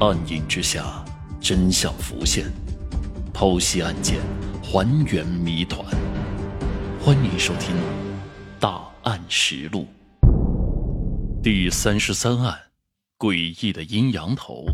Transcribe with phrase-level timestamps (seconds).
[0.00, 1.04] 暗影之下，
[1.42, 2.50] 真相浮现，
[3.34, 4.18] 剖析案件，
[4.62, 5.84] 还原谜团。
[6.98, 7.76] 欢迎收听
[8.58, 9.86] 《大案实录》
[11.42, 12.58] 第三十三案：
[13.18, 14.64] 诡异的阴阳头。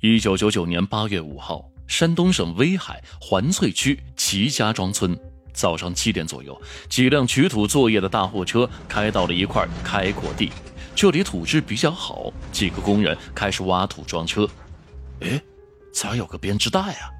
[0.00, 5.18] 一九九九年八月五号，山东省威海环翠区齐家庄村，
[5.52, 6.56] 早上七点左右，
[6.88, 10.52] 几辆取土作业的大货车开到了一块开阔地。
[10.94, 14.48] 这里土质比较好，几个工人开始挖土装车。
[15.20, 15.40] 哎，
[15.92, 17.10] 咋有个编织袋啊？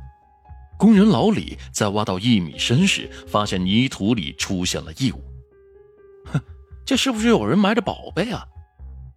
[0.78, 5.22] 工人老李在挖到一米深时，发现泥土里出现了异物。
[6.26, 6.40] 哼，
[6.84, 8.44] 这是不是有人埋着宝贝啊？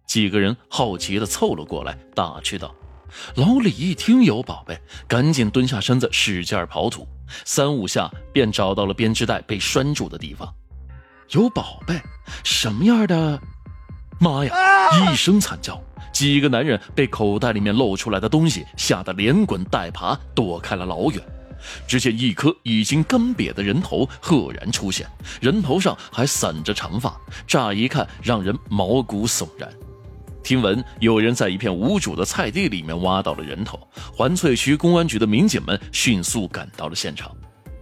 [0.06, 2.74] 几个人好奇地凑了过来，打趣道。
[3.36, 7.06] 老李一听有宝贝，赶紧蹲下身子，使劲刨土，
[7.44, 10.52] 三五下便找到了编织袋被拴住的地方。
[11.30, 12.00] 有宝贝？
[12.44, 13.40] 什么样的？
[14.18, 14.52] 妈呀！
[15.12, 15.80] 一声惨叫，
[16.12, 21.22] 几个男人被口袋里面露出来的东西吓得连滚带爬躲开了老远。
[21.86, 25.06] 只见一颗已经干瘪的人头赫然出现，
[25.40, 27.16] 人头上还散着长发，
[27.46, 29.68] 乍一看让人毛骨悚然。
[30.42, 33.78] 听闻有人在一片无主的菜地里面挖到了人头，
[34.14, 37.30] 环翠区公安局的民警们迅速赶到了现场。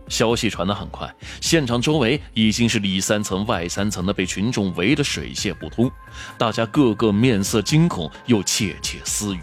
[0.08, 5.90] 消息传得很快，现场周围已经是里三层外三层的被群众围得水泄不通，
[6.38, 9.40] 大家个个面色惊恐，又窃窃私语。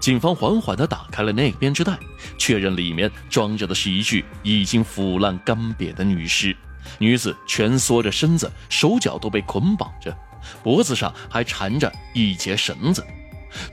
[0.00, 1.98] 警方缓缓地打开了那个编织袋，
[2.38, 6.56] 确认里面装着的是一具已经腐烂干瘪的女尸。
[6.98, 10.16] 女子蜷缩着身子，手脚都被捆绑着，
[10.62, 13.04] 脖子上还缠着一截绳子。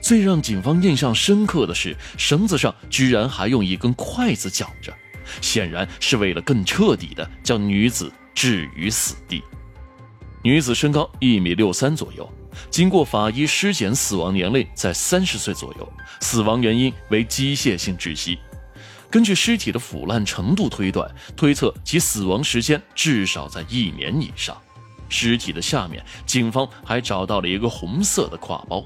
[0.00, 4.92] 最让警方印象深刻的是，绳子上居然还用一根筷子绞着。
[5.40, 9.42] 显然是为了更彻底的将女子置于死地。
[10.42, 12.28] 女子身高一米六三左右，
[12.68, 18.38] 经过法医尸检，死亡年龄在三十岁左右，死亡原因为机械性窒息。
[19.08, 24.56] 根据尸体的腐烂程度推断，推测其死亡时间至少在一年以上。
[25.08, 28.82] 尸体的下面，警方还找到了一个红色的挎包，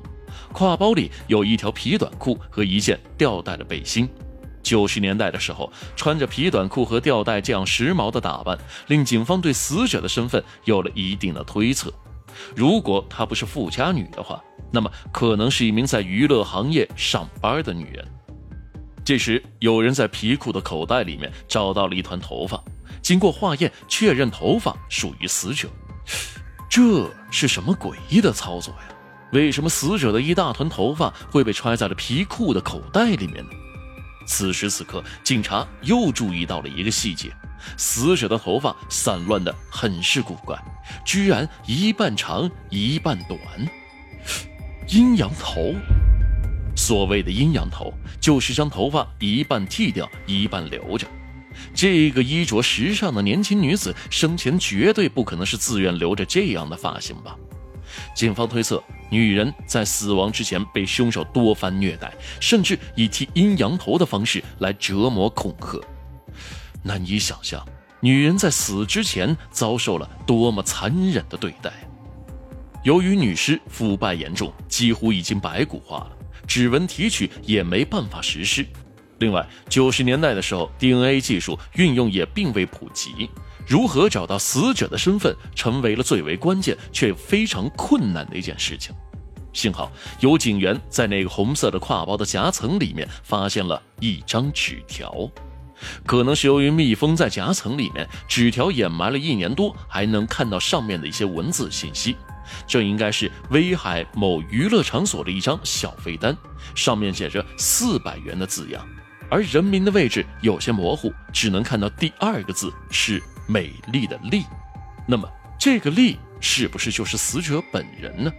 [0.53, 4.09] 挎包里有一条皮短裤和一件吊带的背心。
[4.67, 11.93] 九十年代的时候，穿着皮短裤和吊带这样时髦的打扮，令警方对死者的身份有了一定的推测。
[12.53, 18.05] 如果她不是富家女的话，那么可能是一名在娱乐行业上班的女人。
[19.05, 22.61] 这时，有人在皮裤的口袋里面找到了一团头发，
[23.01, 25.69] 经过化验确认，头发属于死者。
[26.69, 28.89] 这是什么诡异的操作呀？
[29.31, 33.51] 为什么死者的一大团头发会被揣在了皮裤的口袋里面呢？
[34.27, 37.33] 此时此刻，警察又注意到了一个细节：
[37.77, 40.61] 死者的头发散乱的很是古怪，
[41.05, 43.39] 居然一半长一半短。
[44.89, 45.75] 阴阳头，
[46.77, 51.07] 所谓的阴阳头，就是将头发一半剃掉，一半留着。
[51.75, 57.35] 这个衣着时尚的年轻女子生前绝对不可能是自愿留着这样的发型吧？
[58.15, 58.83] 警方推测。
[59.09, 65.81] 女人在死亡之前被凶手多番虐待，甚至以剃阴阳头的方式来折磨恐吓。
[66.83, 67.65] 难以想象，
[68.01, 71.73] 女人在死之前遭受了多么残忍的对待。
[72.83, 76.11] 由于女尸腐败严重，几乎已经白骨化了，
[76.47, 78.67] 指纹提取也没办法实施。
[79.19, 83.31] 另外，九十年代的时候，DNA 技术运用也并未普及。
[83.67, 88.95] 如何找到死者的身份，成为了最为关键却非常困难的一件事情。
[89.53, 89.91] 幸好
[90.21, 95.31] 有警员在那个红色的挎包的夹层里面发现了一张纸条，
[96.05, 102.17] 可能是由于密封在夹层里面，纸条掩埋了一年多，还能看到上面的一些文字信息。
[102.67, 106.37] 这应该是威海某娱乐场所的一张小飞单，
[106.75, 108.87] 上面写着四百元的字样，
[109.31, 113.23] 而人名的位置有些模糊，只能看到第二个字是。
[113.47, 114.45] 美丽的丽，
[115.07, 118.33] 那么这个丽是不是就是死者本人呢？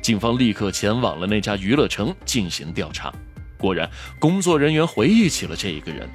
[0.00, 3.12] 警方立刻前往了那家娱乐城进行调查。
[3.58, 6.08] 果然，工作人员回忆起了这一个人。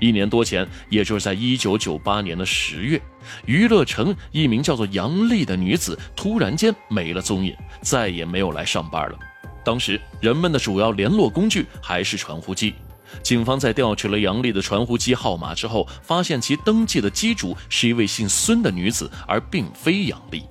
[0.00, 3.00] 一年多前，也就是在一九九八年的十月，
[3.46, 9.18] 娱乐城一名叫做杨丽的女子突然间没了踪影，再也没有来上班了。
[9.64, 12.74] 当时，人们的主要联络工具还是传呼机。
[13.22, 20.42] 警方在调取了杨丽的传呼机号码之后，发现其登记的机主是一位姓孙的女子，而并非杨丽。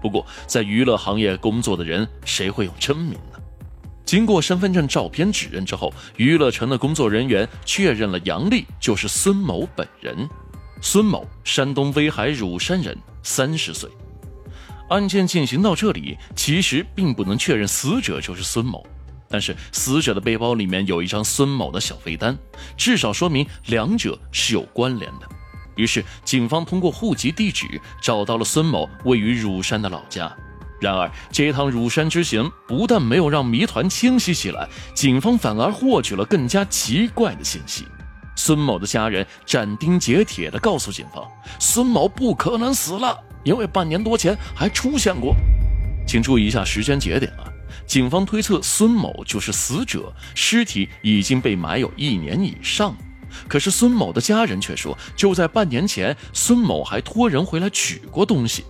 [0.00, 3.38] 不过，在娱乐行业工作的人，谁会有真名呢？
[4.04, 10.28] 经过身份证照片指认之后，娱乐城的工作人员确认了杨丽就是孙某本人。
[10.80, 13.90] 孙某，山东威海乳山人，三十岁。
[14.88, 18.86] 案件进行到这里，其实并不能确认死者就是孙某，
[19.28, 22.36] 但是死者的背包里面有一张孙某的小飞单，
[22.76, 25.28] 至少说明两者是有关联的。
[25.76, 30.34] 于是，警方通过户籍地址找到了孙某位于乳山的老家。
[30.80, 37.84] 然而，这一趟乳山之行不但没有让谜团清晰起来，警方反而获取了更加奇怪的信息。
[38.34, 41.24] 孙某的家人斩钉截铁地告诉警方，
[41.58, 45.34] 孙某不可能死了，因为半年多前还出现过。
[46.06, 47.44] 请注意一下时间节点啊！
[47.86, 52.96] 警方推测孙某就是死者，尸体已经被埋有一年以上。
[53.46, 58.64] 可是孙某的家人却说，就在半年前，孙某还托人回来取过东西。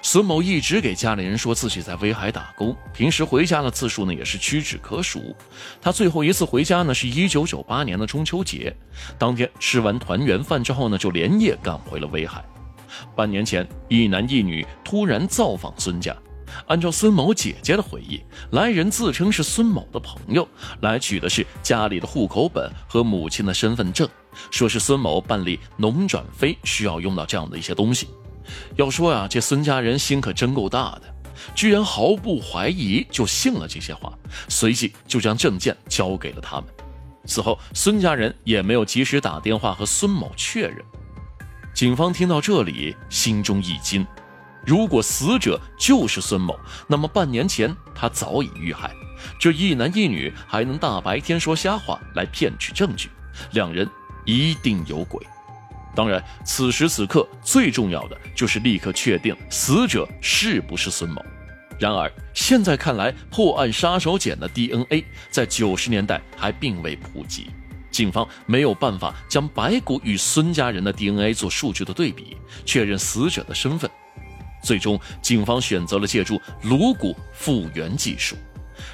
[0.00, 5.34] 孙某一直给家里人说自己在威海打工，平时回家的次数呢也是屈指可数。
[5.82, 8.74] 他最后一次回家呢是一九九八年的中秋节，
[9.18, 12.42] 当天吃完团圆饭之后呢就连夜赶回了威海。
[13.14, 16.16] 半年前，一男一女突然造访孙家，
[16.66, 20.46] 按照孙某姐姐的回忆，来人自称是孙某的朋友，
[20.80, 24.08] 来取的是家里的户口本和母亲的身份证，
[24.50, 28.08] 说是孙某办理农转非需要用到这样的一些东西。
[28.76, 31.02] 要说呀，这孙家人心可真够大的，
[31.54, 34.12] 居然毫不怀疑就信了这些话，
[34.48, 36.64] 随即就将证件交给了他们。
[37.26, 40.78] 此后，孙家人也没有及时打电话和孙某确认。
[41.74, 44.06] 警方听到这里，心中一惊：
[44.66, 48.90] 如果死者就是孙某，那么半年前他早已遇害，
[49.38, 53.08] 这一男一女还能大白天说瞎话来骗取证据，
[53.52, 53.88] 两人
[54.24, 55.26] 一定有鬼。
[55.94, 61.24] 当然，此时此刻最重要的就是立刻确定死者是不是孙某。
[61.78, 67.50] 然而，现在看来，破案杀手锏的 DNA 在九十年代还并未普及，
[67.90, 73.90] 警方没有办法将白骨与孙家人的 DNA 做数据的对比，确认死者的身份。
[74.62, 78.36] 最终，警方选择了借助颅骨复原技术，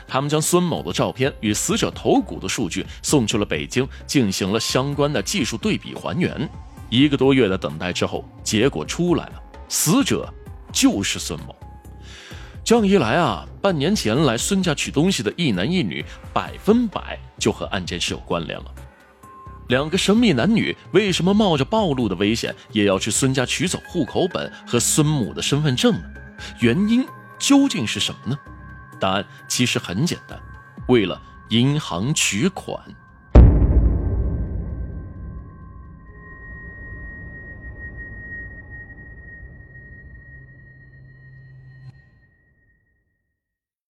[0.06, 6.48] 他们将孙某的照片与死者头骨的数据送去了北京，进行了相关的技术对比还原。
[6.90, 10.32] 一个多月的等待之后，结果出来了，死者
[10.72, 11.54] 就是孙某。
[12.62, 18.74] 这样一来啊，半年前来孙家取东西的一男一女，百分百就和案件是有关联了。
[19.68, 26.04] 两个神秘男女为什么冒着暴露的危险，也要去孙家取走户口本和孙母的身份证呢？
[26.60, 27.06] 原因
[27.38, 28.38] 究竟是什么呢？
[29.00, 30.38] 答案其实很简单，
[30.88, 32.78] 为了银行取款。